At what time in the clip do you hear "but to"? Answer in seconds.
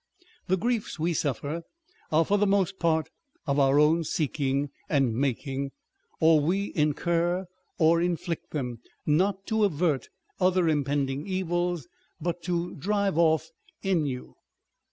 12.19-12.73